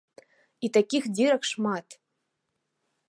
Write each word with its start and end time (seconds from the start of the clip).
І 0.67 0.71
такіх 0.77 1.03
дзірак 1.17 1.43
шмат. 1.53 1.87